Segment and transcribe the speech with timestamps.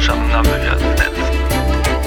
[0.00, 1.10] Zapraszam na wywiad wnet.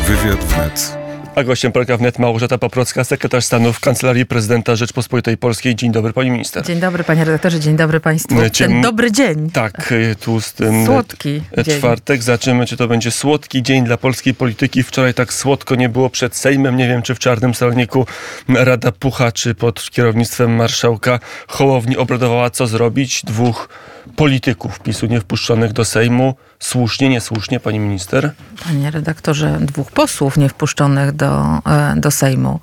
[0.07, 0.97] Wywiad wnet.
[1.35, 5.75] A gościem polega wnet Małgorzata Paprocka, sekretarz stanu w Kancelarii Prezydenta Rzeczpospolitej Polskiej.
[5.75, 6.65] Dzień dobry, pani minister.
[6.65, 8.35] Dzień dobry, panie redaktorze, dzień dobry państwu.
[8.51, 9.49] Ciem- Ten dobry dzień.
[9.51, 11.77] Tak, y, tłusty Słodki y, dzień.
[11.79, 12.23] czwartek.
[12.23, 14.83] Zobaczymy, czy to będzie słodki dzień dla polskiej polityki.
[14.83, 16.77] Wczoraj tak słodko nie było przed Sejmem.
[16.77, 18.05] Nie wiem, czy w Czarnym Saloniku
[18.49, 23.21] Rada Pucha, czy pod kierownictwem marszałka Hołowni obradowała, co zrobić.
[23.25, 23.69] Dwóch
[24.15, 26.35] polityków PiSu niewpuszczonych do Sejmu.
[26.67, 28.31] Słusznie, niesłusznie, pani minister?
[28.65, 32.59] Panie redaktorze, dwóch posłów niewpuszczonych do, e, do Sejmu.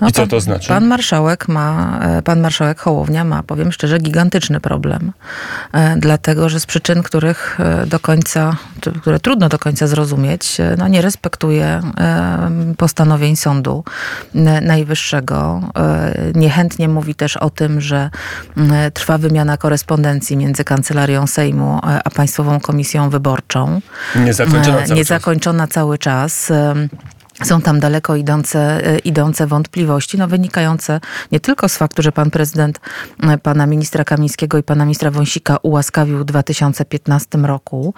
[0.00, 0.68] No I co pan- to znaczy?
[0.68, 5.12] Pan marszałek ma, e, pan marszałek Hołownia ma, powiem szczerze, gigantyczny problem.
[5.72, 8.56] E, Dlatego, że z przyczyn, których do końca,
[9.00, 11.80] które trudno do końca zrozumieć, no nie respektuje
[12.76, 13.84] postanowień Sądu
[14.62, 15.60] Najwyższego.
[16.34, 18.10] Niechętnie mówi też o tym, że
[18.94, 23.31] trwa wymiana korespondencji między Kancelarią Sejmu a Państwową Komisją Wyborczą.
[24.16, 26.52] Niezakończona E, cały niezakończona cały czas.
[27.44, 31.00] Są tam daleko idące, e, idące wątpliwości, no wynikające
[31.32, 32.80] nie tylko z faktu, że pan prezydent
[33.22, 37.94] e, pana ministra Kamińskiego i pana ministra Wąsika ułaskawił w 2015 roku,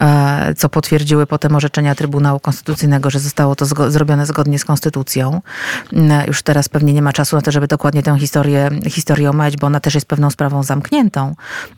[0.00, 5.40] e, co potwierdziły potem orzeczenia Trybunału Konstytucyjnego, że zostało to zgo- zrobione zgodnie z Konstytucją.
[5.92, 9.56] Mm, Już teraz pewnie nie ma czasu na to, żeby dokładnie tę historię, historię omawiać,
[9.56, 11.34] bo ona też jest pewną sprawą zamkniętą,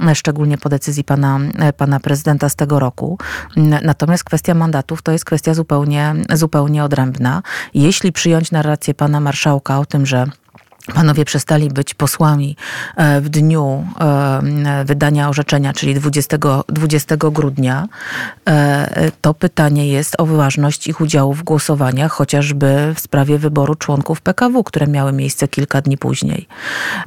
[0.09, 3.19] e, szczególnie po decyzji pana, e, pana prezydenta z tego roku.
[3.57, 7.08] Mm, Natomiast kwestia mandatów to jest kwestia zupełnie, zupełnie odrębna.
[7.75, 10.27] Jeśli przyjąć narrację pana marszałka o tym, że
[10.95, 12.57] Panowie przestali być posłami
[12.97, 17.89] e, w dniu e, wydania orzeczenia, czyli 20, 20 grudnia.
[18.49, 24.21] E, To pytanie jest o ważność ich udziału w głosowaniach, chociażby w sprawie wyboru członków
[24.21, 26.49] PKW, które miały miejsce kilka dni później.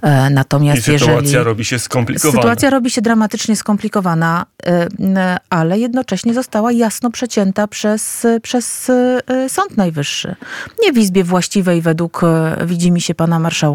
[0.02, 1.44] E, I Natomiast sytuacja jeżeli...
[1.44, 2.42] robi się skomplikowana.
[2.42, 4.46] Sytuacja robi się dramatycznie skomplikowana,
[5.50, 8.92] ale jednocześnie została jasno przecięta przez, przez
[9.48, 10.36] Sąd Najwyższy.
[10.84, 12.22] Nie w Izbie właściwej według
[12.66, 13.71] widzimy się pana marszałka.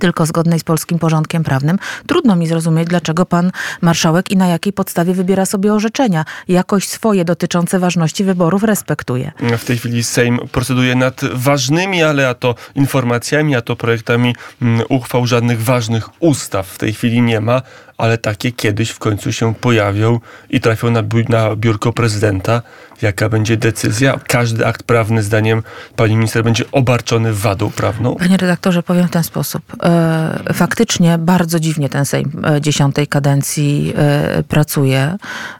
[0.00, 1.78] Tylko zgodnej z polskim porządkiem prawnym.
[2.06, 6.24] Trudno mi zrozumieć, dlaczego pan marszałek i na jakiej podstawie wybiera sobie orzeczenia.
[6.48, 9.32] Jakoś swoje dotyczące ważności wyborów respektuje.
[9.58, 14.82] W tej chwili Sejm proceduje nad ważnymi, ale a to informacjami, a to projektami mm,
[14.88, 15.26] uchwał.
[15.26, 17.62] Żadnych ważnych ustaw w tej chwili nie ma,
[18.02, 20.20] ale takie kiedyś w końcu się pojawią
[20.50, 22.62] i trafią na, biu- na biurko prezydenta.
[23.02, 24.20] Jaka będzie decyzja?
[24.28, 25.62] Każdy akt prawny, zdaniem
[25.96, 28.16] pani minister, będzie obarczony wadą prawną.
[28.16, 29.62] Panie redaktorze, powiem w ten sposób.
[29.82, 35.16] E, Faktycznie bardzo dziwnie ten Sejm e, dziesiątej kadencji e, pracuje.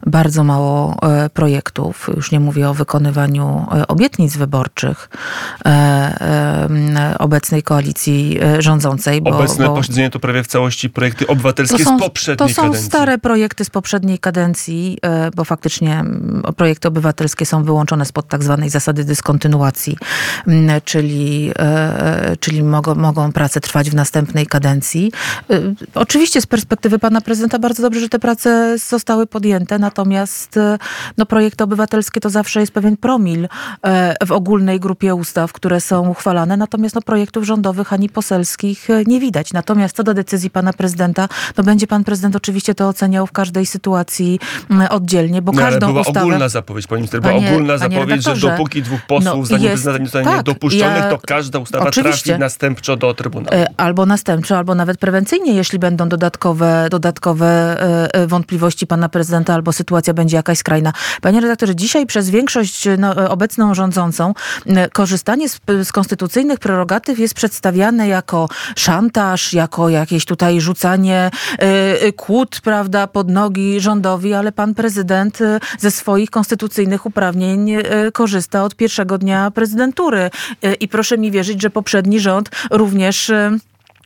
[0.06, 0.96] Bardzo mało
[1.34, 2.10] projektów.
[2.16, 5.08] Już nie mówię o wykonywaniu obietnic wyborczych
[7.18, 9.22] obecnej koalicji rządzącej.
[9.22, 11.98] Bo, Obecne bo posiedzenie to prawie w całości projekty obywatelskie z
[12.36, 12.86] poprzedniej to są kadencji.
[12.86, 18.44] stare projekty z poprzedniej kadencji, e, bo faktycznie mm, projekty obywatelskie są wyłączone spod tak
[18.44, 19.96] zwanej zasady dyskontynuacji,
[20.46, 25.12] mm, czyli, e, czyli mogą, mogą prace trwać w następnej kadencji.
[25.50, 25.60] E,
[25.94, 30.78] Oczywiście z perspektywy pana prezydenta bardzo dobrze, że te prace zostały podjęte, natomiast e,
[31.18, 33.48] no, projekty obywatelskie to zawsze jest pewien promil
[33.82, 39.04] e, w ogólnej grupie ustaw, które są uchwalane, natomiast no, projektów rządowych ani poselskich e,
[39.06, 39.52] nie widać.
[39.52, 43.66] Natomiast co do decyzji pana prezydenta, no będzie pan prezydent oczywiście to oceniał w każdej
[43.66, 44.38] sytuacji
[44.70, 46.20] mm, oddzielnie, bo No, ale każdą była ustawę...
[46.20, 49.84] ogólna zapowiedź, pani minister, była Panie- ogólna panie zapowiedź, że dopóki dwóch posłów no jest-
[49.86, 52.24] nie zostanie tak, dopuszczonych, ja- to każda ustawa Oczywiście.
[52.24, 53.56] trafi następczo do Trybunału.
[53.56, 59.54] E, Albo następcze, albo nawet prewencyjnie, jeśli będą dodatkowe, dodatkowe e, e, wątpliwości pana prezydenta,
[59.54, 60.92] albo sytuacja będzie jakaś skrajna.
[61.22, 64.34] Panie redaktorze, dzisiaj przez większość no, obecną rządzącą
[64.92, 71.30] korzystanie z, z konstytucyjnych prerogatyw jest przedstawiane jako szantaż, jako jakieś tutaj rzucanie
[72.16, 77.82] kłód, prawda, pod nogi rządowi, ale pan prezydent e, ze swoich konstytucyjnych uprawnień e,
[78.12, 80.30] korzysta od pierwszego dnia prezydentury.
[80.80, 83.32] I proszę mi wierzyć, że poprzedni rząd również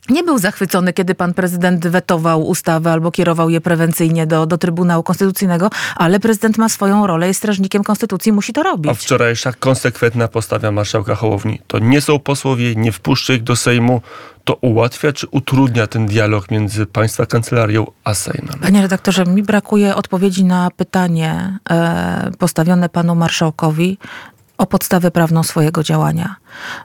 [0.09, 5.03] nie był zachwycony, kiedy pan prezydent wetował ustawy albo kierował je prewencyjnie do, do Trybunału
[5.03, 8.91] Konstytucyjnego, ale prezydent ma swoją rolę, jest strażnikiem konstytucji, musi to robić.
[8.91, 11.61] A wczorajsza konsekwentna postawa marszałka Hołowni.
[11.67, 14.01] To nie są posłowie, nie wpuszczę ich do Sejmu.
[14.43, 18.59] To ułatwia czy utrudnia ten dialog między państwa kancelarią a Sejmem?
[18.61, 23.97] Panie redaktorze, mi brakuje odpowiedzi na pytanie e, postawione panu marszałkowi
[24.57, 26.35] o podstawę prawną swojego działania.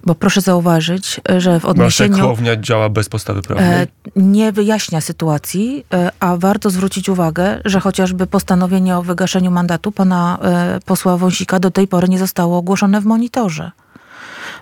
[0.04, 2.18] Bo proszę zauważyć, że w odniesieniu...
[2.18, 3.82] Hołownia działa bez podstawy prawnej.
[3.82, 3.86] E,
[4.16, 10.38] nie wyjaśnia sytuacji, e, a warto zwrócić uwagę, że chociażby postanowienie o wygaszeniu mandatu pana
[10.42, 13.70] e, posła Wąsika do tej pory nie zostało ogłoszone w monitorze.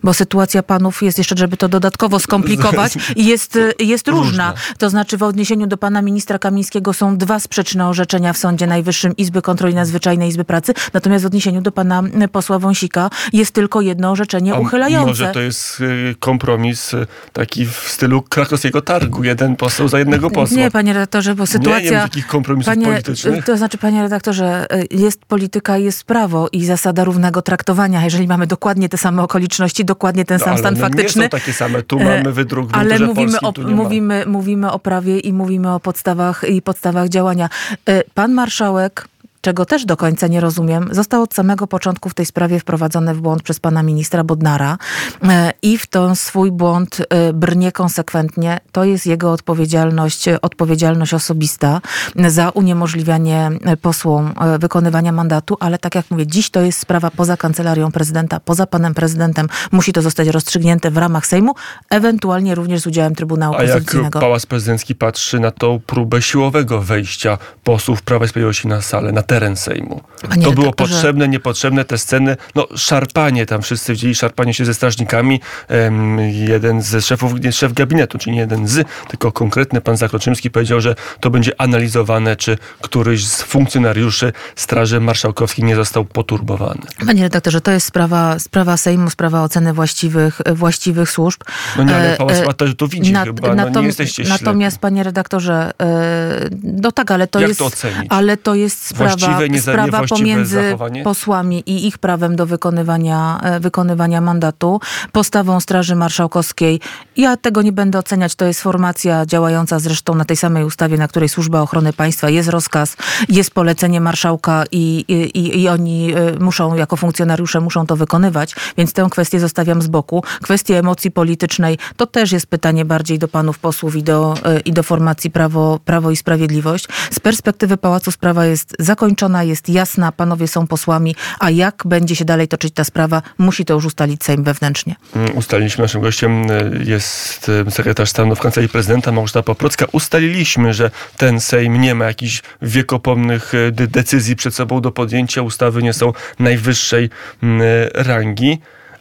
[0.02, 4.20] Bo sytuacja panów jest jeszcze, żeby to dodatkowo skomplikować, jest, jest różna.
[4.50, 4.54] Różna.
[4.78, 9.16] To znaczy w odniesieniu do pana ministra Kamińskiego są dwa sprzeczne orzeczenia w Sądzie Najwyższym
[9.16, 12.02] Izby Kontroli Nadzwyczajnej Izby Pracy, natomiast w odniesieniu do pana
[12.32, 15.08] posła Wąsika jest tylko jedno orzeczenie A uchylające.
[15.08, 19.24] Może to jest y, kompromis y, taki w stylu krakowskiego targu.
[19.24, 20.56] Jeden poseł za jednego posła.
[20.56, 21.84] Nie, panie redaktorze, bo sytuacja...
[21.84, 23.44] Nie wiem takich kompromisów Panie, politycznych.
[23.44, 28.04] to znaczy, panie redaktorze, jest polityka, jest prawo i zasada równego traktowania.
[28.04, 31.22] Jeżeli mamy dokładnie te same okoliczności, dokładnie ten No, sam stan faktyczny.
[31.22, 31.82] Nie są takie same.
[31.82, 35.80] Tu mamy wydruk w Ale mówimy polskim, o, mówimy, mówimy o prawie i mówimy o
[35.80, 37.48] podstawach i podstawach działania.
[37.86, 39.08] E, Pan marszałek
[39.40, 43.20] czego też do końca nie rozumiem, został od samego początku w tej sprawie wprowadzony w
[43.20, 44.78] błąd przez pana ministra Bodnara
[45.22, 48.60] e, i w ten swój błąd e, brnie konsekwentnie.
[48.72, 51.80] To jest jego odpowiedzialność, e, odpowiedzialność osobista
[52.28, 53.50] za uniemożliwianie
[53.82, 58.66] posłom wykonywania mandatu, ale tak jak mówię, dziś to jest sprawa poza kancelarią prezydenta, poza
[58.66, 59.48] panem prezydentem.
[59.72, 61.54] Musi to zostać rozstrzygnięte w ramach Sejmu,
[61.90, 63.82] ewentualnie również z udziałem Trybunału A jak.
[64.12, 69.22] Pałac Prezydencki patrzy na tą próbę siłowego wejścia posłów Prawa i Sprawiedliwości na salę, na
[69.30, 70.00] teren Sejmu?
[70.28, 70.94] Panie to było redaktorze.
[70.94, 75.40] potrzebne, niepotrzebne, te sceny, no szarpanie tam, wszyscy widzieli szarpanie się ze strażnikami.
[75.68, 80.50] Em, jeden ze szefów, nie szef gabinetu, czyli nie jeden z, tylko konkretny pan Zakroczymski
[80.50, 86.80] powiedział, że to będzie analizowane, czy któryś z funkcjonariuszy Straży Marszałkowskiej nie został poturbowany.
[87.06, 91.40] Panie redaktorze, to jest sprawa, sprawa Sejmu, sprawa oceny właściwych, właściwych służb.
[91.76, 94.44] No nie, ale E, Pałac e, to, widzi nat- chyba, no nie jesteście ślepi.
[94.44, 97.60] Natomiast, panie redaktorze, e, no tak, ale to Jak jest.
[97.60, 97.70] to?
[98.08, 99.16] Ale to jest sprawa,
[99.60, 101.02] Sprawa niewłaściwe pomiędzy zachowanie?
[101.02, 104.80] posłami i ich prawem do wykonywania, e, wykonywania mandatu,
[105.12, 106.80] postawą Straży Marszałkowskiej.
[107.16, 108.34] Ja tego nie będę oceniać.
[108.34, 112.48] To jest formacja działająca zresztą na tej samej ustawie, na której Służba Ochrony Państwa jest
[112.48, 112.96] rozkaz,
[113.28, 118.92] jest polecenie marszałka i, i, i oni e, muszą, jako funkcjonariusze, muszą to wykonywać, więc
[118.92, 120.22] tę kwestię zostawiam z boku.
[120.42, 124.72] Kwestia emocji politycznej to też jest pytanie bardziej do panów posłów i do, e, i
[124.72, 126.88] do formacji Prawo, Prawo i Sprawiedliwość.
[127.10, 129.09] Z perspektywy Pałacu sprawa jest zakończona,
[129.42, 133.74] jest jasna, panowie są posłami, a jak będzie się dalej toczyć ta sprawa, musi to
[133.74, 134.94] już ustalić Sejm wewnętrznie.
[135.16, 139.86] Mm, Ustaliliśmy, naszym gościem y, jest y, sekretarz stanu w Kancelarii Prezydenta Małgorzata Paprocka.
[139.92, 145.42] Ustaliliśmy, że ten Sejm nie ma jakichś wiekopomnych de- decyzji przed sobą do podjęcia.
[145.42, 147.10] Ustawy nie są najwyższej
[147.42, 147.62] mm,
[147.94, 148.58] rangi.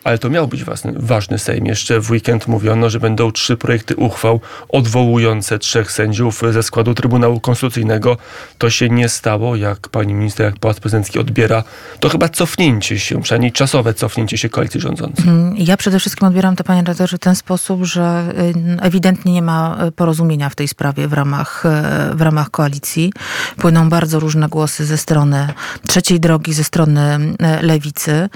[0.09, 1.65] Ale to miał być ważny, ważny Sejm.
[1.65, 7.39] Jeszcze w weekend mówiono, że będą trzy projekty uchwał odwołujące trzech sędziów ze składu Trybunału
[7.39, 8.17] Konstytucyjnego.
[8.57, 11.63] To się nie stało, jak pani minister, jak Pałac Prezydencki odbiera.
[11.99, 15.25] To chyba cofnięcie się, przynajmniej czasowe cofnięcie się koalicji rządzącej.
[15.27, 18.33] Mm, Ja przede wszystkim odbieram to, panie redaktorze, w ten sposób, że
[18.79, 21.63] y, ewidentnie nie ma y, porozumienia w tej sprawie w ramach,
[22.11, 23.13] y, w ramach koalicji.
[23.57, 25.47] Płyną bardzo różne głosy ze strony
[25.87, 27.19] trzeciej drogi, ze strony
[27.61, 28.29] lewicy.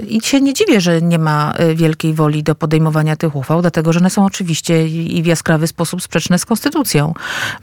[0.00, 3.60] Y, I się nie dziwię, że nie ma y, wielkiej woli do podejmowania tych uchwał,
[3.60, 7.14] dlatego że one są oczywiście i w jaskrawy sposób sprzeczne z konstytucją.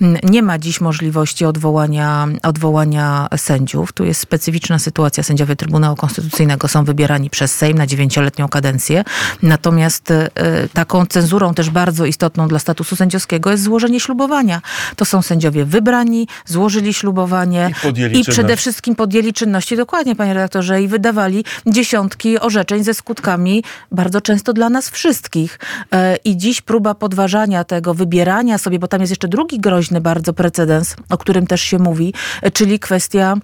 [0.02, 3.94] Mm, Nie ma dziś możliwości odwołania, odwołania sędziów.
[3.94, 5.24] Tu jest specyficzna sytuacja.
[5.24, 9.04] Sędziowie Trybunału Konstytucyjnego są wybierani przez Sejm na dziewięcioletnią kadencję.
[9.44, 10.30] Natomiast e,
[10.74, 14.62] taką cenzurą też bardzo istotną dla statusu sędziowskiego jest złożenie ślubowania.
[14.96, 17.72] To są sędziowie wybrani, złożyli ślubowanie
[18.14, 23.64] I i przede wszystkim podjęli czynności, dokładnie panie redaktorze, i wydawali dziesiątki orzeczeń ze skutkami
[23.92, 25.60] bardzo często dla nas wszystkich.
[25.92, 30.34] E, I dziś próba podważania tego, wybierania sobie, bo tam jest jeszcze drugi groźny bardzo
[30.34, 33.36] precedens, o którym też się mówi, e, czyli kwestia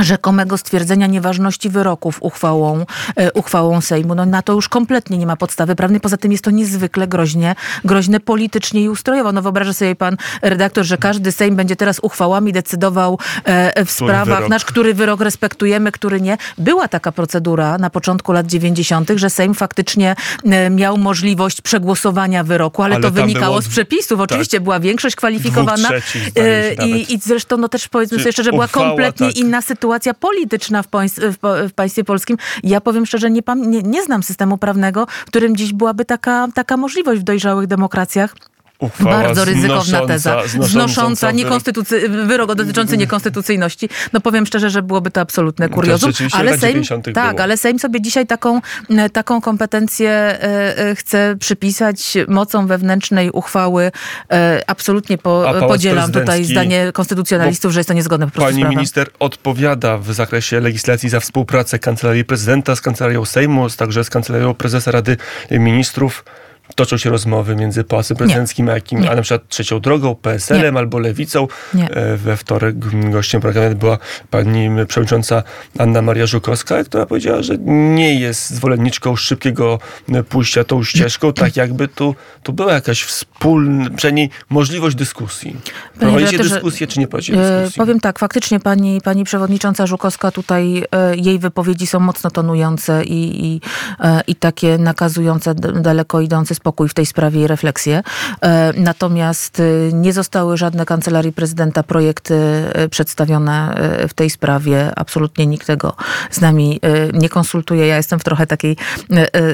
[0.00, 2.84] rzekomego stwierdzenia nieważności wyroków uchwałą,
[3.16, 4.14] e, uchwałą Sejmu.
[4.14, 6.00] No na to już kompletnie nie ma podstawy prawnej.
[6.00, 7.54] Poza tym jest to niezwykle groźnie,
[7.84, 9.32] groźne politycznie i ustrojowo.
[9.32, 14.48] No wyobraża sobie pan redaktor, że każdy Sejm będzie teraz uchwałami decydował e, w sprawach
[14.48, 16.36] nasz, który wyrok respektujemy, który nie.
[16.58, 22.82] Była taka procedura na początku lat 90., że Sejm faktycznie e, miał możliwość przegłosowania wyroku,
[22.82, 24.20] ale, Ale to wynikało było- z przepisów.
[24.20, 25.88] Oczywiście była większość kwalifikowana.
[26.86, 29.36] I, I zresztą no też powiedzmy Czy sobie szczerze, była uchwała, kompletnie tak.
[29.36, 31.36] inna sytuacja polityczna w, w,
[31.68, 32.36] w państwie polskim.
[32.62, 36.76] Ja powiem szczerze, nie, nie, nie znam systemu prawnego, w którym dziś byłaby taka, taka
[36.76, 38.34] możliwość w dojrzałych demokracjach.
[38.80, 40.42] Uchwała Bardzo ryzykowna znosząca- teza.
[40.60, 43.88] znosząca niekonstytucy, wyrok dotyczący niekonstytucyjności.
[44.12, 46.10] No powiem szczerze, że byłoby to absolutne kuriozum.
[46.10, 47.04] rzeczywiście Ale Sejm, 90.
[47.14, 47.42] tak, było.
[47.42, 48.60] ale Sejm sobie dzisiaj taką,
[48.90, 53.92] e, taką kompetencję e, e, chce przypisać mocą wewnętrznej uchwały.
[54.66, 59.98] Absolutnie po, podzielam tutaj zdanie konstytucjonalistów, że jest to niezgodne po prostu Pani minister odpowiada
[59.98, 65.16] w zakresie legislacji za współpracę Kancelarii Prezydenta z Kancelarią Sejmu, także z Kancelarią Prezesa Rady
[65.50, 66.24] Ministrów.
[66.80, 69.10] Toczą się rozmowy między Pałacem Prezydenckim a, jakim, Nie.
[69.10, 71.48] a na przykład Trzecią Drogą, PSL-em albo Lewicą.
[71.74, 71.90] Nie.
[71.90, 72.78] E, We wtorek
[73.10, 73.98] gościem programu była
[74.30, 75.42] pani przewodnicząca
[75.78, 79.78] Anna Maria Żukowska, która powiedziała, że nie jest zwolenniczką szybkiego
[80.12, 85.56] e, pójścia tą ścieżką, tak jakby tu, tu była jakaś wspólna, przynajmniej możliwość dyskusji.
[85.98, 87.78] Prowadzicie dyskusję, czy nie prowadzicie E, dyskusji?
[87.78, 90.84] Powiem tak, faktycznie pani, pani przewodnicząca Żukowska tutaj,
[91.16, 93.60] jej wypowiedzi są mocno tonujące i, i,
[94.26, 96.54] i takie nakazujące daleko idący
[96.88, 98.02] w tej sprawie i refleksję.
[98.42, 99.62] E, Natomiast e,
[99.92, 103.74] nie zostały żadne kancelarii prezydenta projekty e, przedstawione
[104.08, 104.92] w tej sprawie.
[104.96, 105.96] Absolutnie nikt tego
[106.30, 106.80] z nami
[107.12, 107.86] nie konsultuje.
[107.86, 108.76] Ja jestem w trochę takiej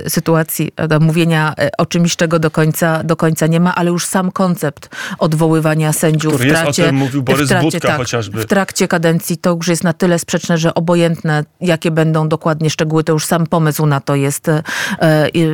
[0.09, 4.89] sytuacji mówienia o czymś, czego do końca, do końca nie ma, ale już sam koncept
[5.19, 8.41] odwoływania sędziów Który w jest, o trakcie, tym mówił Borys w trakcie, Budka tak, chociażby.
[8.41, 13.05] W trakcie kadencji to już jest na tyle sprzeczne, że obojętne, jakie będą dokładnie szczegóły,
[13.05, 14.51] to już sam pomysł na to jest,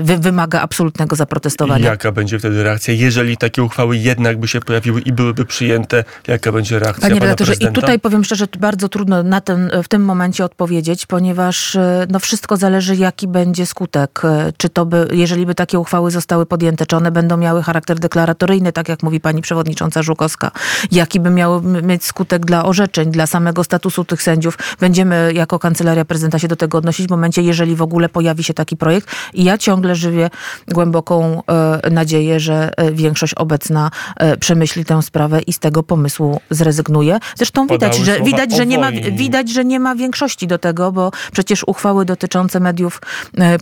[0.02, 1.16] wy, wymaga absolutnego
[1.50, 1.90] zaprotestowania.
[1.90, 6.04] Jaka będzie wtedy reakcja, jeżeli takie uchwały jednak by się pojawiły i byłyby przyjęte?
[6.28, 10.04] Jaka będzie reakcja Panie redaktorze, i tutaj powiem szczerze, bardzo trudno na ten, w tym
[10.04, 14.20] momencie odpowiedzieć, ponieważ e, no, wszystko zależy, jaki będzie skutek.
[14.24, 17.98] E, Czy to by, jeżeli by takie uchwały zostały podjęte, czy one będą miały charakter
[17.98, 20.50] deklaratoryjny, tak jak mówi pani przewodnicząca Żukowska,
[20.92, 24.58] jaki by miały m- mieć skutek dla orzeczeń, dla samego statusu tych sędziów.
[24.80, 28.54] Będziemy jako kancelaria prezydenta się do tego odnosić w momencie, jeżeli w ogóle pojawi się
[28.54, 29.08] taki projekt.
[29.34, 30.30] I ja ciągle żywię
[30.68, 36.40] głęboką e, nadzieję, że e, większość obecna e, przemyśli tę sprawę i z tego pomysłu
[36.50, 37.18] zrezygnuje.
[37.36, 41.10] Zresztą widać, że, widać, że nie ma, widać, że nie ma większości do tego, bo
[41.32, 43.00] przecież uchwały dotyczące mediów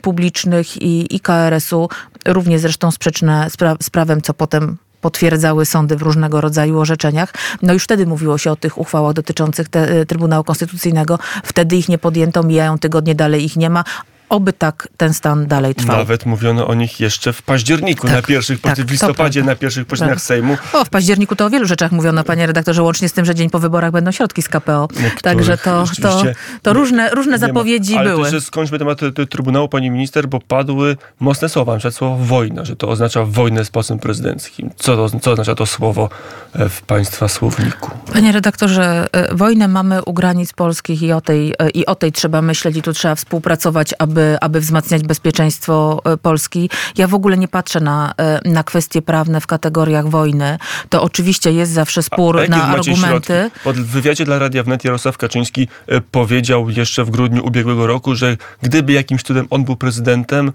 [0.03, 1.89] publicznych i, i KRS-u,
[2.25, 7.35] równie zresztą sprzeczne z, pra, z prawem, co potem potwierdzały sądy w różnego rodzaju orzeczeniach.
[7.63, 11.19] No już wtedy mówiło się o tych uchwałach dotyczących te, Trybunału Konstytucyjnego.
[11.45, 13.85] Wtedy ich nie podjęto, mijają tygodnie, dalej ich nie ma.
[14.31, 15.97] Oby tak ten stan dalej trwał.
[15.97, 19.57] Nawet mówiono o nich jeszcze w październiku, Tak, na pierwszych, tak, w to listopadzie, na
[19.57, 20.21] pierwszych posiedzeniach.
[20.21, 20.57] Sejmu.
[20.73, 23.51] O, w październiku to o wielu rzeczach mówiono, panie redaktorze, łącznie z tym, że dzień
[23.51, 24.89] po wyborach będą środki z KPO.
[25.23, 26.23] Także to, to,
[26.63, 27.47] to różne, różne Nie ma.
[27.47, 28.23] zapowiedzi Ale były.
[28.23, 32.77] też że skończmy temat Trybunału, pani minister, bo padły mocne słowa, na słowo wojna, że
[32.77, 34.71] to oznacza wojnę z posłem prezydenckim.
[34.77, 36.09] Co, to, co oznacza to słowo
[36.53, 37.91] e, w państwa słowniku?
[38.13, 42.13] Panie redaktorze, e, wojnę mamy u granic polskich i o tej, e, i o tej
[42.13, 46.71] trzeba myśleć i tu trzeba współpracować, aby, aby wzmacniać bezpieczeństwo e, Polski.
[46.97, 50.59] Ja w ogóle nie patrzę na, e, na kwestie prawne w kategoriach wojny.
[50.89, 53.51] To oczywiście jest zawsze spór A jakie na argumenty.
[53.65, 58.15] Pod w wywiadzie dla Radia Wnet Jarosław Kaczyński e, powiedział jeszcze w grudniu ubiegłego roku,
[58.15, 60.53] że gdyby jakimś cudem on był prezydentem,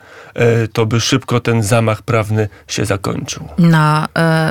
[0.74, 3.48] to by szybko ten zamach prawny się zakończył.
[3.58, 4.08] Na,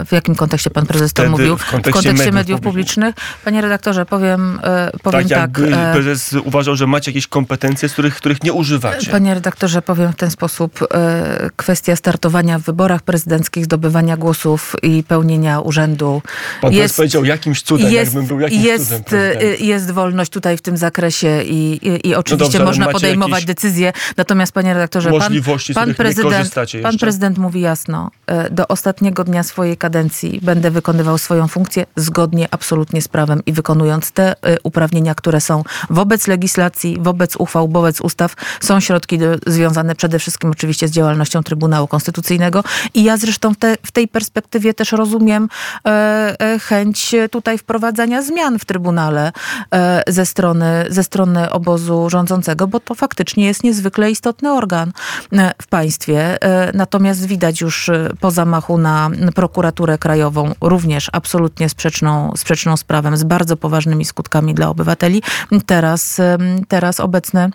[0.07, 1.57] w jakim kontekście pan prezes Wtedy to mówił?
[1.57, 3.15] w kontekście mediów mediów publicznych.
[3.45, 4.61] Panie redaktorze, powiem,
[5.03, 5.93] powiem Tak tak.
[5.93, 9.04] prezes uważał, że macie jakieś kompetencje, z których, których nie używacie.
[9.09, 10.79] Panie redaktorze, powiem w ten sposób.
[10.95, 16.23] E, kwestia startowania w wyborach prezydenckich, zdobywania głosów i pełnienia urzędu
[16.61, 19.49] Pan jest, powiedział jakimś cudem, jest, jakbym był jakimś jest, cudem prezydentem.
[19.49, 23.45] e, jest wolność tutaj w tym zakresie i, i, i oczywiście dobrze, ale można podejmować
[23.45, 23.93] decyzje.
[24.17, 25.33] Natomiast panie redaktorze, pan,
[25.75, 31.49] pan, prezydent, pan prezydent mówi jasno, e, do ostatniego dnia swojej kadencji będę wykonywał swoją
[31.49, 37.69] funkcję zgodnie absolutnie z prawem i wykonując te uprawnienia, które są wobec legislacji, wobec uchwał,
[37.69, 43.17] wobec ustaw, są środki do, związane przede wszystkim oczywiście z działalnością Trybunału Konstytucyjnego i ja
[43.17, 45.49] zresztą te, w tej perspektywie też rozumiem
[45.87, 49.33] e, e, chęć tutaj wprowadzania zmian w Trybunale
[49.75, 54.93] e, ze, strony, ze strony obozu rządzącego, bo to faktycznie jest niezwykle istotny organ
[55.33, 56.43] e, w państwie.
[56.43, 62.85] E, Natomiast widać już e, po zamachu na prokuraturę krajową również absolutnie sprzeczną, sprzeczną z
[62.85, 65.23] prawem, z bardzo poważnymi skutkami dla obywateli.
[65.67, 66.21] Teraz,
[66.69, 67.51] teraz obecny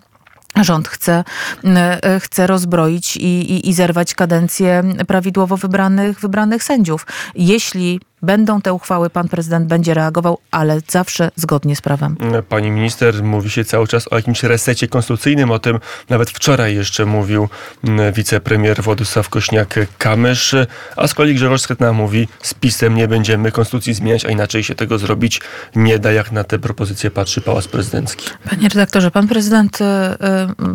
[0.55, 1.23] Rząd chce,
[1.63, 7.07] e, chce rozbroić i, i, i zerwać kadencję prawidłowo wybranych, wybranych sędziów.
[7.35, 12.17] Jeśli będą te uchwały, pan prezydent będzie reagował, ale zawsze zgodnie z prawem.
[12.49, 17.05] Pani minister, mówi się cały czas o jakimś resecie konstytucyjnym, o tym nawet wczoraj jeszcze
[17.05, 17.49] mówił
[17.83, 23.93] mm, wicepremier Władysław Kośniak-Kamysz, a z kolei Grzegorz Schetyna mówi, z PiSem nie będziemy konstytucji
[23.93, 25.41] zmieniać, a inaczej się tego zrobić
[25.75, 28.29] nie da, jak na te propozycje patrzy Pałac Prezydencki.
[28.49, 29.81] Panie redaktorze, pan prezydent...
[29.81, 30.17] e,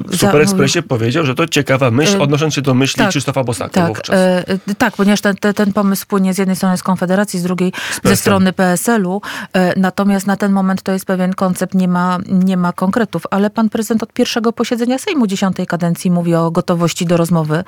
[0.06, 3.10] W za- Super Expressie powiedział, że to ciekawa myśl, E, odnosząc się do myśli tak,
[3.10, 4.16] Krzysztofa Bosaka Tak, wówczas.
[4.16, 4.44] e,
[4.78, 7.72] tak, ponieważ ten, ten, ten pomysł płynie z jednej strony z Konfederacji, z drugiej
[8.04, 9.20] ze strony PSL-u.
[9.52, 13.22] E, natomiast na ten moment to jest pewien koncept, nie ma, nie ma konkretów.
[13.30, 17.64] Ale pan prezydent od pierwszego posiedzenia Sejmu dziesiątej kadencji mówi o gotowości do rozmowy.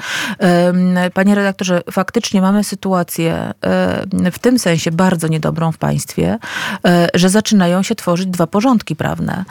[1.15, 3.55] Panie redaktorze, faktycznie mamy sytuację
[4.33, 6.39] w tym sensie bardzo niedobrą w państwie,
[7.15, 9.45] że zaczynają się tworzyć dwa porządki prawne.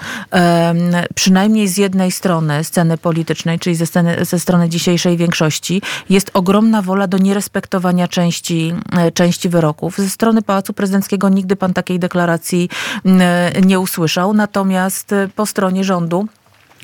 [1.15, 6.81] Przynajmniej z jednej strony sceny politycznej, czyli ze, sceny, ze strony dzisiejszej większości, jest ogromna
[6.81, 9.98] wola do nierespektowania części, e, części wyroków.
[10.05, 12.69] Ze strony Pałacu Prezydenckiego nigdy pan takiej deklaracji
[13.65, 16.27] nie usłyszał, natomiast e, po stronie rządu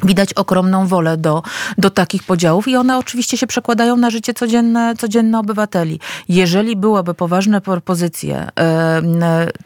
[0.03, 1.43] Widać ogromną wolę do,
[1.77, 5.99] do takich podziałów i one oczywiście się przekładają na życie codzienne, codzienne obywateli.
[6.29, 9.01] Jeżeli byłaby poważne propozycje e,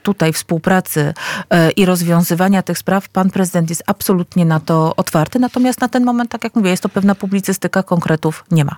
[0.03, 1.13] tutaj współpracy
[1.49, 5.39] e, i rozwiązywania tych spraw, pan prezydent jest absolutnie na to otwarty.
[5.39, 8.75] Natomiast na ten moment, tak jak mówię, jest to pewna publicystyka, konkretów nie ma.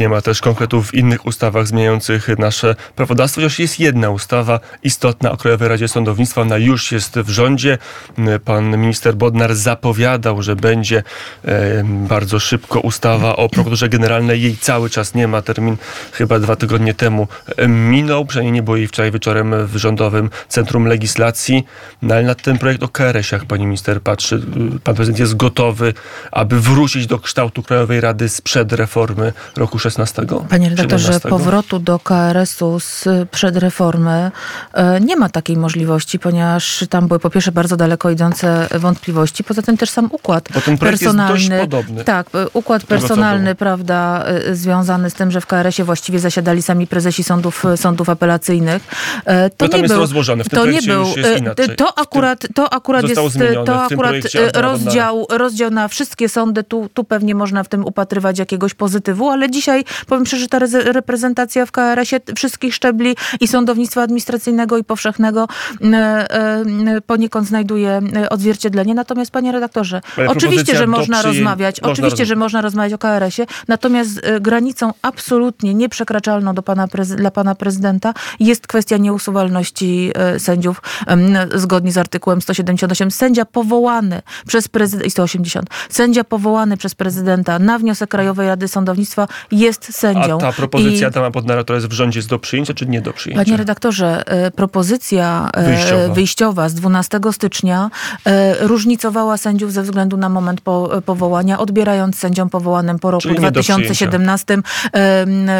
[0.00, 5.30] Nie ma też konkretów w innych ustawach zmieniających nasze prawodawstwo, chociaż jest jedna ustawa istotna
[5.30, 6.40] o Krajowej Radzie Sądownictwa.
[6.40, 7.78] Ona już jest w rządzie.
[8.44, 11.02] Pan minister Bodnar zapowiadał, że będzie będzie
[11.84, 14.42] bardzo szybko ustawa o prokuraturze generalnej.
[14.42, 15.42] Jej cały czas nie ma.
[15.42, 15.76] Termin
[16.12, 17.28] chyba dwa tygodnie temu
[17.68, 18.24] minął.
[18.26, 21.66] Przynajmniej nie było jej wczoraj wieczorem w Rządowym Centrum Legislacji.
[22.02, 24.42] No ale na ten projekt o KRS, jak pani minister patrzy,
[24.84, 25.94] pan prezydent jest gotowy,
[26.32, 30.22] aby wrócić do kształtu Krajowej Rady sprzed reformy roku 16?
[30.48, 31.28] Panie redaktorze, 17?
[31.28, 34.30] powrotu do KRS-u sprzed reformy
[34.72, 39.62] e, nie ma takiej możliwości, ponieważ tam były po pierwsze bardzo daleko idące wątpliwości, poza
[39.62, 41.68] tym też sam układ ten personalny.
[42.04, 47.24] Tak, układ personalny, prawda, y, związany z tym, że w KRS-ie właściwie zasiadali sami prezesi
[47.24, 48.82] sądów, sądów apelacyjnych.
[49.24, 51.04] E, to, to nie był, rozłożone, w tym to nie był,
[51.76, 53.20] to akurat, to akurat jest,
[53.66, 54.14] to akurat
[54.54, 59.50] rozdział, rozdział na wszystkie sądy, tu, tu pewnie można w tym upatrywać jakiegoś pozytywu, ale
[59.50, 60.58] dzisiaj powiem szczerze, że ta
[60.92, 65.48] reprezentacja w KRS-ie wszystkich szczebli i sądownictwa administracyjnego i powszechnego
[67.06, 68.94] poniekąd znajduje odzwierciedlenie.
[68.94, 71.82] Natomiast panie redaktorze, oczywiście Oczywiście, że można rozmawiać.
[71.82, 73.46] Można oczywiście, że można rozmawiać o KRS-ie.
[73.68, 80.82] Natomiast y, granicą absolutnie nieprzekraczalną do pana dla pana prezydenta jest kwestia nieusuwalności y, sędziów
[81.54, 83.10] zgodnie z artykułem 178.
[83.10, 85.70] Sędzia powołany przez prezydenta i 180.
[85.90, 90.38] Sędzia powołany przez prezydenta na wniosek Krajowej Rady Sądownictwa jest sędzią.
[90.38, 91.10] A ta propozycja I...
[91.10, 93.44] Adama Bodnara, jest w rządzie, jest do przyjęcia czy nie do przyjęcia?
[93.44, 97.90] Panie redaktorze, y, propozycja wyjściowa, wyjściowa z 12 stycznia
[98.60, 103.34] różnicowała sędziów ze względu na moment moment po, powołania, odbierając sędziom powołanym po roku Czyli
[103.34, 104.58] 2017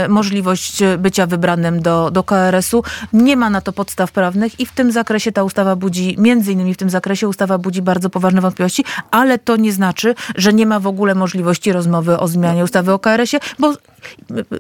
[0.09, 2.83] możliwość bycia wybranym do, do KRS-u.
[3.13, 6.75] Nie ma na to podstaw prawnych i w tym zakresie ta ustawa budzi, między innymi
[6.75, 10.81] w tym zakresie ustawa budzi bardzo poważne wątpliwości, ale to nie znaczy, że nie ma
[10.81, 13.75] w ogóle możliwości rozmowy o zmianie ustawy o KRS-ie, bo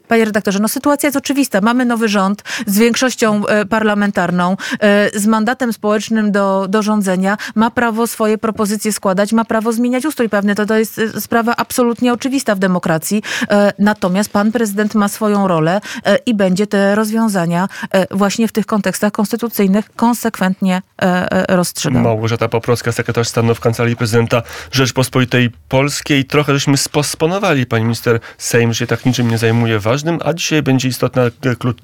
[0.08, 1.60] Panie redaktorze, no sytuacja jest oczywista.
[1.60, 7.36] Mamy nowy rząd z większością e, parlamentarną, e, z mandatem społecznym do, do rządzenia.
[7.54, 10.54] Ma prawo swoje propozycje składać, ma prawo zmieniać ustrój pewny.
[10.54, 13.22] To, to jest e, sprawa absolutnie oczywista w demokracji.
[13.78, 15.80] Natomiast pan prezydent ma swoją rolę
[16.26, 17.68] i będzie te rozwiązania
[18.10, 20.82] właśnie w tych kontekstach konstytucyjnych konsekwentnie
[21.48, 22.02] rozstrzygał.
[22.02, 26.24] Małgorzata Poprocka, sekretarz stanu w Kancelarii Prezydenta Rzeczpospolitej Polskiej.
[26.24, 30.88] Trochę żeśmy sposponowali, pani minister Sejm, że tak niczym nie zajmuje ważnym, a dzisiaj będzie
[30.88, 31.22] istotna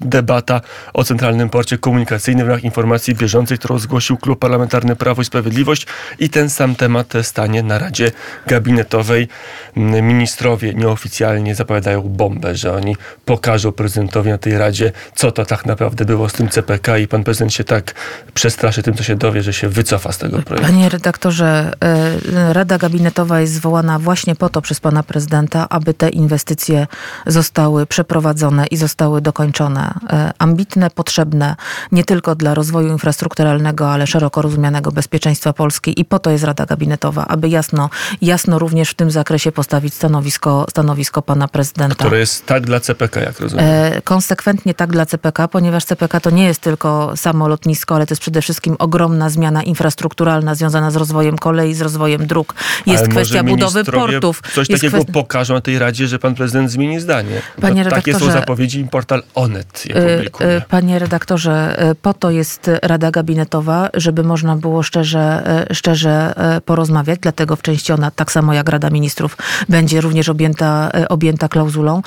[0.01, 0.61] debata
[0.93, 5.87] o Centralnym Porcie Komunikacyjnym w ramach informacji bieżącej, którą zgłosił Klub Parlamentarny Prawo i Sprawiedliwość
[6.19, 8.11] i ten sam temat stanie na Radzie
[8.47, 9.27] Gabinetowej.
[9.75, 16.05] Ministrowie nieoficjalnie zapowiadają bombę, że oni pokażą prezydentowi na tej Radzie, co to tak naprawdę
[16.05, 17.93] było z tym CPK i pan prezydent się tak
[18.33, 20.71] przestraszy tym, co się dowie, że się wycofa z tego projektu.
[20.71, 26.09] Panie redaktorze, e, Rada Gabinetowa jest zwołana właśnie po to przez pana prezydenta, aby te
[26.09, 26.87] inwestycje
[27.27, 29.93] zostały przeprowadzone i zostały dokończone.
[30.09, 31.55] E, ambitne, potrzebne
[31.91, 36.65] nie tylko dla rozwoju infrastrukturalnego, ale szeroko rozumianego bezpieczeństwa Polski i po to jest Rada
[36.65, 37.89] Gabinetowa, aby jasno,
[38.21, 41.95] jasno również w tym zakresie postawić stanowisko, stanowisko pana prezydenta.
[41.95, 43.65] Które jest tak dla CPK, jak rozumiem.
[43.69, 48.11] E, konsekwentnie tak dla CPK, ponieważ CPK to nie jest tylko samo lotnisko, ale to
[48.11, 52.55] jest przede wszystkim ogromna zmiana infrastrukturalna związana z rozwojem kolei, z rozwojem dróg.
[52.85, 54.41] Jest ale kwestia budowy portów.
[54.55, 55.13] Coś takiego kwestia...
[55.13, 57.41] pokażą na tej Radzie, że pan prezydent zmieni zdanie.
[57.61, 60.49] Panie redaktorze, takie są zapowiedzi portal Onet je publikuje.
[60.49, 66.33] Y, panie redaktorze, po to jest Rada Gabinetowa, żeby można było szczerze, szczerze
[66.65, 69.37] porozmawiać, dlatego w części ona ona tak samo jak Rada Ministrów
[69.69, 72.01] będzie również objęta, objęta klauzulą,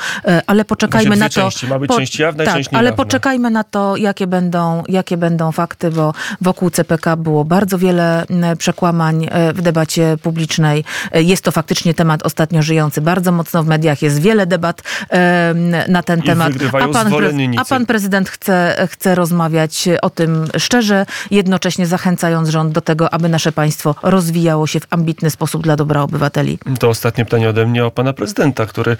[0.46, 1.34] ale poczekajmy na to.
[1.34, 1.66] części.
[1.66, 5.52] Ma być część jawna i tak, część ale poczekajmy na to, jakie będą, jakie będą
[5.52, 8.24] fakty, bo wokół CPK było bardzo wiele
[8.58, 10.84] przekłamań e, w debacie publicznej.
[11.12, 14.02] E, Jest to faktycznie temat ostatnio żyjący bardzo mocno w mediach.
[14.02, 15.54] Jest wiele debat e,
[15.88, 16.52] na ten I temat.
[16.72, 17.12] A pan,
[17.58, 23.28] a pan prezydent chce, chce rozmawiać o tym szczerze, jednocześnie zachęcając rząd do tego, aby
[23.28, 26.58] nasze państwo rozwijało się w ambitny sposób dla dobra obywateli.
[26.78, 28.96] To ostatnie pytanie ode mnie o pana prezydenta, który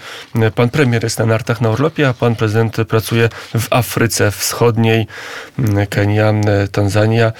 [0.55, 5.07] pan premier jest na nartach na Orlopie, a pan prezydent pracuje w Afryce Wschodniej,
[5.89, 6.33] Kenia,
[6.71, 7.31] Tanzania,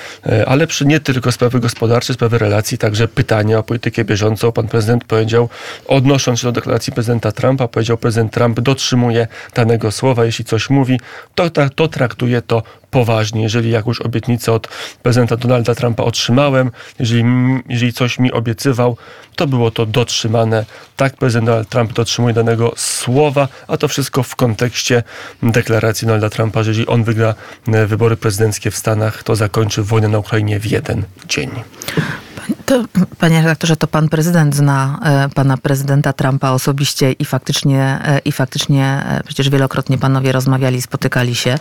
[0.47, 4.51] ale przy nie tylko sprawy gospodarcze, sprawy relacji, także pytania o politykę bieżącą.
[4.51, 5.49] Pan prezydent powiedział,
[5.87, 10.99] odnosząc się do deklaracji prezydenta Trumpa, powiedział, prezydent Trump dotrzymuje danego słowa, jeśli coś mówi,
[11.35, 13.41] to, to traktuje to poważnie.
[13.41, 14.67] Jeżeli jakąś obietnicę od
[15.03, 17.23] prezydenta Donalda Trumpa otrzymałem, jeżeli,
[17.69, 18.97] jeżeli coś mi obiecywał,
[19.35, 20.65] to było to dotrzymane.
[20.95, 25.03] Tak prezydent Donald Trump dotrzymuje danego słowa, a to wszystko w kontekście
[25.43, 27.35] deklaracji Donalda Trumpa, że jeżeli on wygra
[27.87, 31.49] wybory prezydenckie w Stanach, to zakończy wojnę na Ukrainie w jeden dzień.
[32.69, 32.83] To,
[33.17, 38.31] panie redaktorze, to pan prezydent zna e, pana prezydenta Trumpa osobiście i faktycznie, e, i
[38.31, 41.55] faktycznie e, przecież wielokrotnie panowie rozmawiali, spotykali się.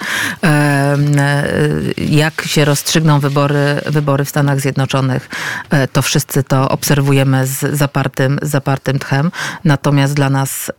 [1.97, 5.29] Jak się rozstrzygną wybory, wybory w Stanach Zjednoczonych,
[5.93, 9.31] to wszyscy to obserwujemy z zapartym, z zapartym tchem.
[9.65, 10.73] Natomiast dla nas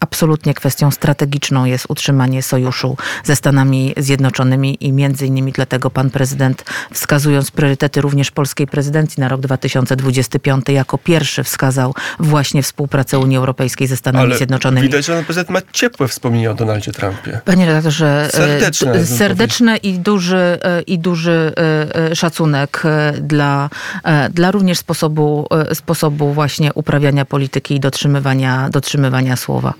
[0.00, 6.64] absolutnie kwestią strategiczną jest utrzymanie sojuszu ze Stanami Zjednoczonymi i między innymi dlatego pan prezydent
[6.92, 13.86] wskazując priorytety również polskiej prezydencji na rok 2025 jako pierwszy wskazał właśnie współpracę Unii Europejskiej
[13.86, 14.82] ze Stanami Ale Zjednoczonymi.
[14.88, 17.40] widać, że prezydent ma ciepłe wspomnienia o Donaldzie Trumpie.
[17.44, 23.12] Panie redaktorze, Serdeczne, d- bym serdeczne i duży, e, i duży e, e, szacunek e,
[23.20, 23.70] dla,
[24.04, 29.74] e, dla również sposobu, e, sposobu właśnie uprawiania polityki i dotrzymywania, dotrzymywania słowa.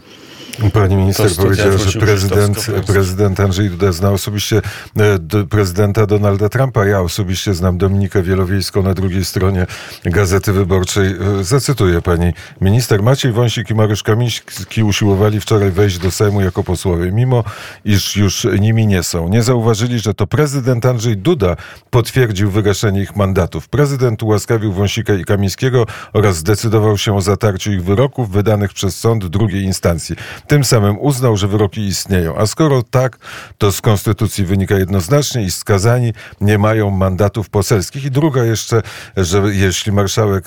[0.73, 4.63] Pani minister To powiedziała, że prezydent, prezydent Andrzej Duda zna osobiście
[4.97, 6.87] e, do, prezydenta Donalda Trumpa.
[6.87, 9.67] Ja osobiście znam Dominikę Wielowiejską na drugiej stronie
[10.05, 11.15] Gazety Wyborczej.
[11.41, 13.03] E, Zacytuję pani minister.
[13.03, 17.45] Maciej Wąsik i Mariusz Kamiński usiłowali wczoraj wejść do Sejmu jako posłowie, mimo
[17.85, 19.29] iż już nimi nie są.
[19.29, 21.57] Nie zauważyli, że to prezydent Andrzej Duda
[21.91, 23.69] potwierdził wygaszenie ich mandatów.
[23.69, 29.27] Prezydent ułaskawił Wąsika i Kamińskiego oraz zdecydował się o zatarciu ich wyroków wydanych przez sąd
[29.27, 30.17] drugiej instancji.
[30.47, 32.37] Tym samym uznał, że wyroki istnieją.
[32.37, 33.19] A skoro tak,
[33.59, 38.05] to z konstytucji wynika jednoznacznie, iż skazani nie mają mandatów poselskich.
[38.05, 38.83] I druga jeszcze,
[39.17, 40.45] że jeśli marszałek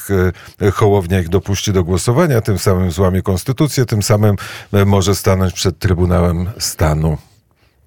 [0.61, 4.35] e, Hołownia ich dopuści do głosowania, tym samym złamie konstytucję, tym samym
[4.73, 7.17] e, może stanąć przed Trybunałem Stanu.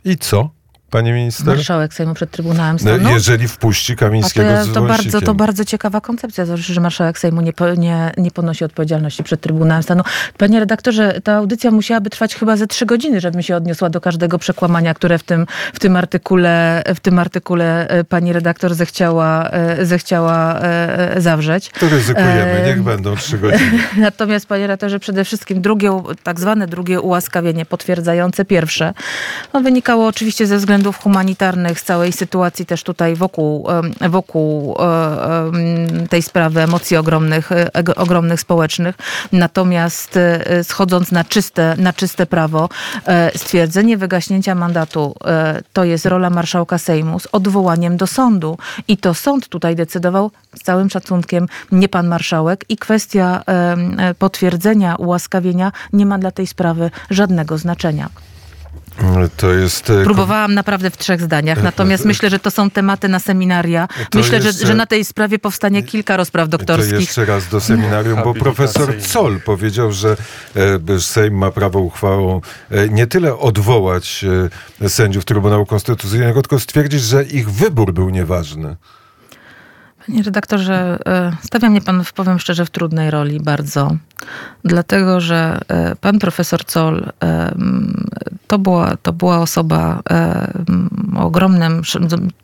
[0.04, 0.50] I co,
[0.92, 1.46] pani minister?
[1.46, 3.10] Marszałek Sejmu przed Trybunałem No, Stanu.
[3.10, 7.52] jeżeli wpuści to, Kamińskiego z to, bardzo, to bardzo ciekawa koncepcja, że marszałek Sejmu nie,
[7.76, 10.02] nie, nie ponosi odpowiedzialności przed Trybunałem Stanu.
[10.38, 14.38] Panie redaktorze, ta audycja musiałaby trwać chyba ze trzy godziny, żebym się odniosła do każdego
[14.38, 19.86] przekłamania, które w tym, w tym, artykule, w tym artykule e, pani redaktor zechciała, e,
[19.86, 21.70] zechciała e, zawrzeć.
[21.80, 23.78] To ryzykujemy, Em, niech będą trzy godziny.
[23.96, 28.94] Natomiast, panie redaktorze, przede wszystkim drugie, tak zwane drugie ułaskawienie potwierdzające pierwsze,
[29.54, 33.68] no, wynikało oczywiście ze względów humanitarnych, z całej sytuacji też tutaj wokół,
[34.08, 38.96] wokół e, tej sprawy, emocji ogromnych, e, ogromnych społecznych.
[39.32, 42.68] Natomiast e, schodząc na czyste, na czyste prawo,
[43.36, 45.14] stwierdzenie wygaśnięcia mandatu
[45.72, 48.58] to jest rola marszałka Sejmu z odwołaniem do sądu.
[48.88, 52.64] I to sąd tutaj decydował z całym szacunkiem, nie pan marszałek.
[52.68, 53.42] I kwestia
[54.18, 58.08] potwierdzenia ułaskawienia nie ma dla tej sprawy żadnego znaczenia.
[59.36, 59.90] To jest...
[59.90, 63.88] e, Próbowałam naprawdę w trzech zdaniach, natomiast myślę, że to są tematy na seminaria.
[64.10, 66.92] To Myślę, że, jeszcze- że na tej sprawie powstanie kilka rozpraw To doktorskich.
[67.00, 69.00] jeszcze raz do seminarium, bo profesor.
[69.00, 70.16] Zoll powiedział, że
[70.96, 74.24] e, Sejm ma prawo uchwałą e, nie tyle odwołać
[74.88, 78.76] sędziów Trybunału Konstytucyjnego, tylko stwierdzić, że ich wybór był nieważny.
[80.06, 83.96] Panie redaktorze, e, stawia mnie pan, powiem szczerze, w trudnej roli bardzo.
[84.64, 87.54] Dlatego, że e, pan profesor Zoll e,
[88.46, 90.02] to była, to była osoba
[91.16, 91.82] ogromnym,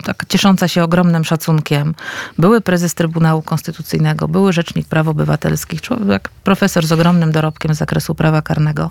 [0.04, 1.94] tak, ciesząca się ogromnym szacunkiem.
[2.38, 8.14] Były prezes Trybunału Konstytucyjnego, były rzecznik praw obywatelskich, człowiek, profesor z ogromnym dorobkiem z zakresu
[8.14, 8.90] prawa karnego.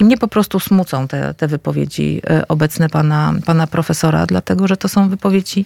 [0.00, 4.88] I mnie po prostu smucą te, te wypowiedzi obecne pana, pana profesora, dlatego, że to
[4.88, 5.64] są wypowiedzi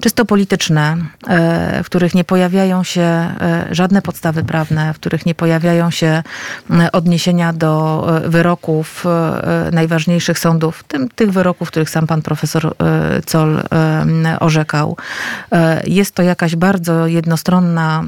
[0.00, 0.96] czysto polityczne,
[1.28, 6.22] e, w których nie pojawiają się e, żadne podstawy prawne, w których nie pojawiają się
[6.92, 9.04] odniesienia do e, wyroków
[9.72, 14.96] najważniejszych sądów, tym, tych wyroków, których sam pan profesor e, orzekał.
[15.86, 18.04] Jest to jakaś bardzo jednostronna,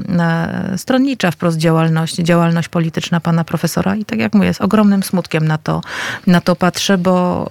[0.77, 5.57] stronnicza wprost działalność, działalność polityczna pana profesora i tak jak mówię, z ogromnym smutkiem na
[5.57, 5.81] to,
[6.27, 7.49] na to patrzę, bo,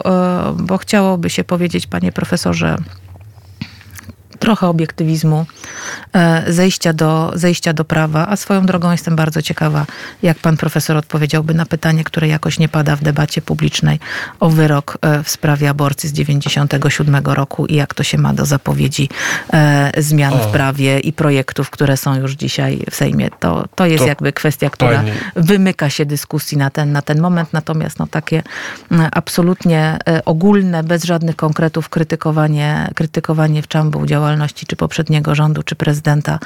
[0.57, 2.77] bo chciałoby się powiedzieć, panie profesorze,
[4.41, 5.47] trochę obiektywizmu,
[6.13, 9.87] e, zejścia do, zejścia do prawa, a swoją drogą jestem bardzo ciekawa,
[10.23, 13.99] jak pan profesor odpowiedziałby na pytanie, które jakoś nie pada w debacie publicznej
[14.41, 18.45] o wyrok e, w sprawie aborcji z 97 roku i jak to się ma do
[18.47, 19.09] zapowiedzi
[19.53, 20.51] e, zmian w O.
[20.51, 23.31] prawie i projektów, które są już dzisiaj w Sejmie.
[23.41, 27.21] To, to jest To jakby kwestia, która pani- wymyka się dyskusji na ten, na ten
[27.21, 28.43] moment, natomiast no, takie
[28.91, 35.75] mm, absolutnie ogólne, bez żadnych konkretów krytykowanie, krytykowanie w czambu działalności czy poprzedniego rządu, czy
[35.75, 36.39] prezydenta,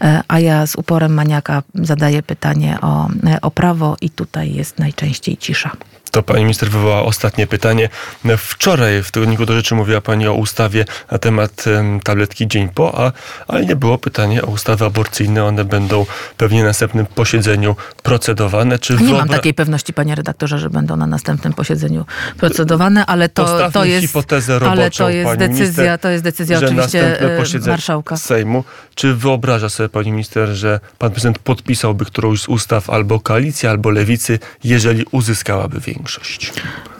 [0.00, 4.78] e, a ja z uporem maniaka zadaję pytanie o, e, o prawo i tutaj jest
[4.78, 5.70] najczęściej cisza.
[6.10, 7.88] To pani minister wywołała ostatnie pytanie.
[8.36, 13.06] Wczoraj w tygodniku do rzeczy mówiła pani o ustawie na temat em, tabletki dzień po,
[13.06, 13.12] a,
[13.48, 15.44] ale nie było pytania o ustawy aborcyjne.
[15.44, 18.78] One będą pewnie na następnym posiedzeniu procedowane.
[18.78, 23.28] Czy Nie mam wyobra- takiej pewności, panie redaktorze, że będą na następnym posiedzeniu procedowane, ale
[23.28, 24.06] to, Postawmy to jest.
[24.06, 28.16] hipotezę roboczą, ale to jest decyzja, minister, to jest decyzja oczywiście e, marszałka.
[28.16, 28.64] Sejmu.
[28.94, 33.90] Czy wyobraża sobie pani minister, że pan prezydent podpisałby którąś z ustaw albo koalicji, albo
[33.90, 36.07] lewicy, jeżeli uzyskałaby większość?
[36.08, 36.52] Шашич.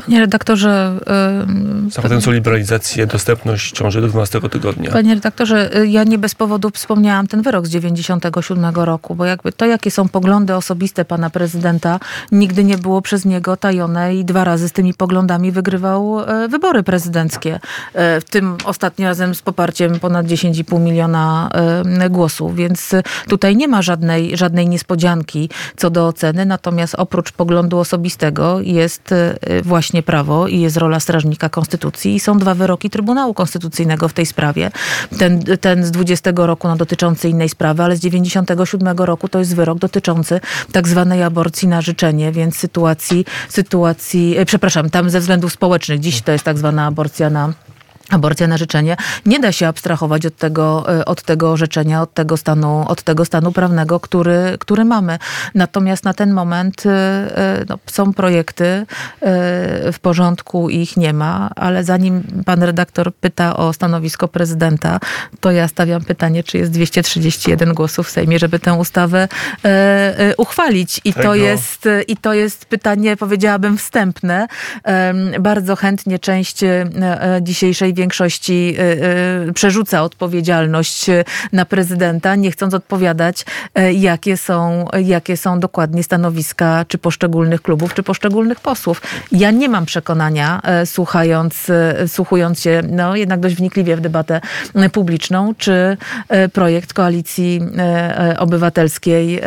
[0.08, 1.00] Panie redaktorze,
[1.90, 4.90] Zakładając o liberalizację, dostępność ciąży do 12 tygodnia.
[4.90, 9.52] Panie redaktorze, y, ja nie bez powodu wspomniałam ten wyrok z 97 roku, bo jakby
[9.52, 12.00] to, jakie są poglądy osobiste pana prezydenta,
[12.32, 16.82] nigdy nie było przez niego tajone i dwa razy z tymi poglądami wygrywał e, wybory
[16.82, 17.60] prezydenckie.
[17.94, 21.50] E, W tym ostatnim razem z poparciem ponad 10,5 miliona
[22.10, 27.78] głosów, więc y, tutaj nie ma żadnej, żadnej niespodzianki co do oceny, natomiast oprócz poglądu
[27.78, 29.38] osobistego jest e,
[30.02, 34.70] prawo i jest rola strażnika konstytucji i są dwa wyroki Trybunału Konstytucyjnego w tej sprawie.
[35.18, 39.54] Ten, ten z 20 roku no, dotyczący innej sprawy, ale z 97 roku to jest
[39.54, 40.40] wyrok dotyczący
[40.72, 46.00] tak zwanej aborcji na życzenie, więc sytuacji, sytuacji, e, przepraszam, tam ze względów społecznych.
[46.00, 47.52] Dziś to jest tak zwana aborcja na
[48.10, 48.96] Aborcja na życzenie.
[49.26, 53.24] Nie da się abstrahować od tego, e, od tego orzeczenia, od tego stanu, od tego
[53.24, 55.18] stanu prawnego, który, który mamy.
[55.54, 58.86] Natomiast na ten moment e, e, no, są projekty
[59.92, 65.00] w porządku i ich nie ma, ale zanim pan redaktor pyta o stanowisko prezydenta,
[65.40, 69.28] to ja stawiam pytanie, czy jest 231 głosów w Sejmie, żeby tę ustawę
[70.36, 71.00] uchwalić.
[71.04, 74.46] I to jest I to jest pytanie, powiedziałabym, wstępne.
[75.40, 76.60] Bardzo chętnie część
[77.42, 78.82] dzisiejszej większości e,
[79.48, 83.44] e, przerzuca odpowiedzialność e, na prezydenta, nie chcąc odpowiadać,
[83.92, 89.02] jakie są, jakie są dokładnie stanowiska czy poszczególnych klubów, czy poszczególnych posłów.
[89.32, 91.66] Ja nie mam przekonania, słuchając,
[92.06, 94.40] słuchując się no, jednak dość wnikliwie w debatę
[94.92, 95.96] publiczną, czy
[96.52, 97.60] projekt koalicji
[98.38, 99.40] obywatelskiej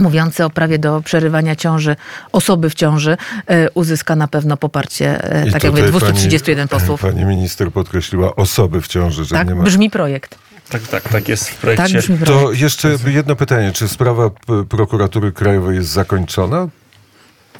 [0.00, 1.96] mówiący o prawie do przerywania ciąży
[2.32, 6.68] osoby w ciąży e, uzyska na pewno poparcie, e, I tak jak mówię, tutaj 231
[6.68, 7.00] pani, posłów.
[7.00, 9.64] Pani minister podkreśliła osoby w ciąży, że Tak nie ma.
[9.64, 10.38] brzmi projekt.
[10.68, 11.98] Tak, tak, tak jest w Tak projekcie.
[11.98, 12.46] brzmi projekt.
[12.46, 13.72] To jeszcze jedno pytanie.
[13.72, 14.30] Czy sprawa
[14.68, 16.68] prokuratury krajowej jest zakończona?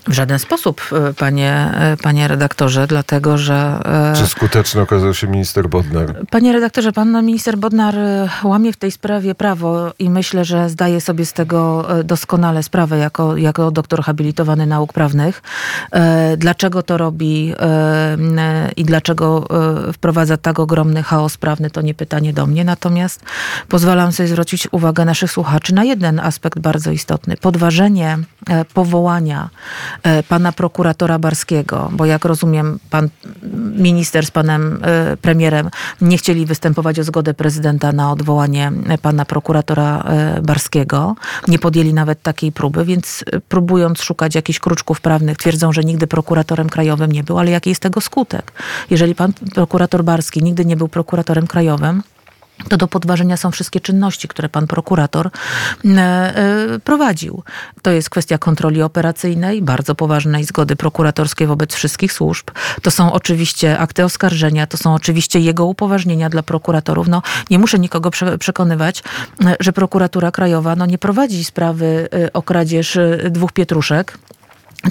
[0.08, 3.80] W żaden sposób, e, panie, e, panie redaktorze, dlatego że...
[3.84, 6.26] e, Czy skuteczny okazał się minister Bodnar?
[6.30, 7.94] Panie redaktorze, pan minister Bodnar
[8.44, 13.36] łamie w tej sprawie prawo i myślę, że zdaje sobie z tego doskonale sprawę jako,
[13.36, 15.42] jako doktor habilitowany nauk prawnych.
[16.36, 17.54] Dlaczego to robi
[18.76, 19.48] i dlaczego
[19.92, 22.64] wprowadza tak ogromny chaos prawny, to nie pytanie do mnie.
[22.64, 23.22] Natomiast
[23.68, 27.36] pozwalam sobie zwrócić uwagę naszych słuchaczy na jeden aspekt bardzo istotny.
[27.36, 28.18] Podważenie
[28.74, 29.50] powołania
[30.28, 33.08] pana prokuratora Barskiego, bo jak rozumiem, pan
[33.76, 39.24] minister z panem e, premierem nie chcieli występować o zgodę prezydenta na odwołanie e, pana
[39.24, 41.16] prokuratora e, Barskiego.
[41.48, 46.06] Nie podjęli nawet takiej próby, więc e, próbując szukać jakichś kruczków prawnych, twierdzą, że nigdy
[46.06, 48.52] prokuratorem krajowym nie był, ale jaki jest tego skutek?
[48.90, 52.02] Jeżeli pan prokurator Barski nigdy nie był prokuratorem krajowym,
[52.68, 55.30] to do podważenia są wszystkie czynności, które pan prokurator
[55.84, 57.42] e, e, prowadził.
[57.82, 62.50] To jest kwestia kontroli operacyjnej, bardzo poważnej zgody prokuratorskiej wobec wszystkich służb.
[62.82, 67.08] To są oczywiście akty oskarżenia, to są oczywiście jego upoważnienia dla prokuratorów.
[67.08, 69.02] No, nie muszę nikogo prze, przekonywać,
[69.44, 72.98] e, że prokuratura krajowa no, nie prowadzi sprawy o kradzież
[73.30, 74.18] dwóch pietruszek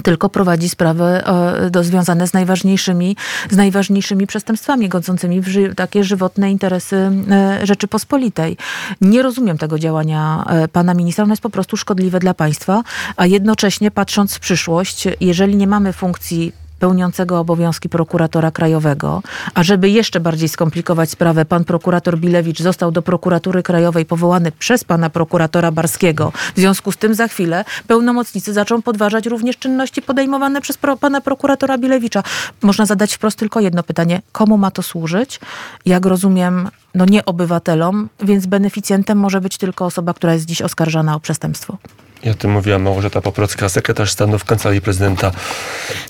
[0.02, 3.16] tylko prowadzi sprawy e, do, związane z najważniejszymi,
[3.50, 8.56] z najważniejszymi przestępstwami, godzącymi w ży, takie żywotne interesy e, Rzeczypospolitej.
[9.00, 12.82] Nie rozumiem tego działania e, pana ministra, ono jest po prostu szkodliwe dla państwa,
[13.16, 19.22] a jednocześnie patrząc w przyszłość, jeżeli nie mamy funkcji pełniącego obowiązki prokuratora krajowego,
[19.54, 24.84] a żeby jeszcze bardziej skomplikować sprawę, pan prokurator Bilewicz został do prokuratury krajowej powołany przez
[24.84, 26.32] pana prokuratora Barskiego.
[26.56, 31.20] W związku z tym za chwilę pełnomocnicy zaczną podważać również czynności podejmowane przez pro, pana
[31.20, 32.22] prokuratora Bilewicza.
[32.62, 34.22] Można zadać wprost tylko jedno pytanie.
[34.32, 35.40] Komu ma to służyć?
[35.86, 41.16] Jak rozumiem, no nie obywatelom, więc beneficjentem może być tylko osoba, która jest dziś oskarżana
[41.16, 41.78] o przestępstwo.
[42.22, 45.32] I o tym mówiła Małgorzata Poprocka, sekretarz stanu w Kancelarii Prezydenta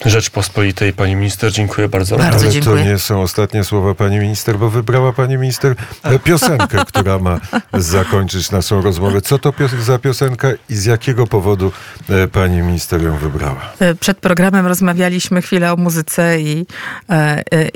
[0.04, 0.55] Rzeczpospolitej.
[0.96, 2.16] Pani minister, dziękuję bardzo.
[2.16, 2.84] Bardzo Ale dziękuję.
[2.84, 7.40] to nie są ostatnie słowa pani minister, bo wybrała pani minister e, piosenkę, która ma
[7.74, 9.20] zakończyć naszą rozmowę.
[9.20, 11.72] Co to pios- za piosenka i z jakiego powodu
[12.08, 13.60] e, pani minister ją wybrała?
[13.80, 16.66] E, Przed programem rozmawialiśmy chwilę o muzyce i,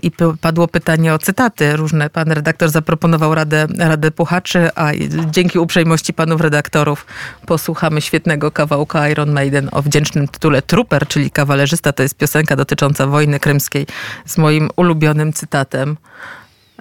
[0.02, 2.10] i padło pytanie o cytaty różne.
[2.10, 4.90] Pan redaktor zaproponował Radę, Radę Puchaczy, a
[5.30, 7.06] dzięki uprzejmości panów redaktorów
[7.46, 11.92] posłuchamy świetnego kawałka Iron Maiden o wdzięcznym tytule Trooper, czyli kawalerzysta.
[11.92, 13.86] To jest piosenka dotycząca wojny krymskiej
[14.26, 15.96] z moim ulubionym cytatem.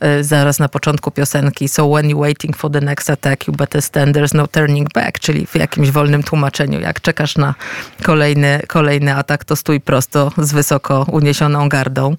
[0.01, 1.67] E, Zaraz na początku piosenki.
[1.69, 5.19] So when you waiting for the next attack, you better stand, there's no turning back.
[5.19, 6.79] Czyli w jakimś wolnym tłumaczeniu.
[6.79, 7.55] Jak czekasz na
[8.03, 12.15] kolejny, kolejny atak, to stój prosto z wysoko uniesioną gardą.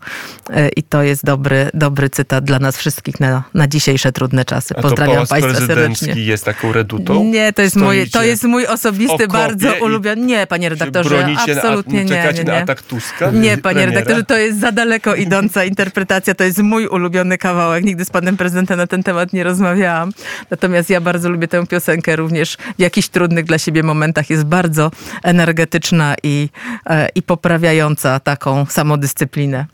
[0.51, 4.75] E, I to jest dobry, dobry cytat dla nas wszystkich na, na dzisiejsze trudne czasy.
[4.75, 6.15] A to Pozdrawiam Pałac Państwa serdecznie.
[6.23, 7.25] jest taką redutą?
[7.25, 10.23] Nie, to jest, moje, to jest mój osobisty, bardzo ulubiony.
[10.27, 12.33] Nie, panie redaktorze, bronicie na- absolutnie nie.
[12.35, 12.63] nie, na nie.
[12.63, 13.31] atak Tuska?
[13.31, 13.87] Nie, panie premiera?
[13.91, 16.35] redaktorze, to jest za daleko idąca interpretacja.
[16.35, 17.70] To jest mój ulubiony kawałek.
[17.79, 20.13] Nigdy z panem prezydentem na ten temat nie rozmawiałam.
[20.51, 24.31] Natomiast ja bardzo lubię tę piosenkę również w jakichś trudnych dla siebie momentach.
[24.31, 24.91] Jest bardzo
[25.23, 26.49] energetyczna i,
[26.87, 29.67] e, i poprawiająca taką samodyscyplinę.